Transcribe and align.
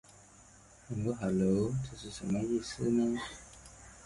The 0.89 0.95
label 1.31 1.73
has 1.73 2.19
been 2.21 2.33
working 2.33 2.33
since 2.33 2.33
then, 2.33 2.33
and 2.33 2.33
they 2.33 2.55
have 2.55 2.65
signed 2.65 2.97
numerous 2.97 3.19
artist. 3.19 3.43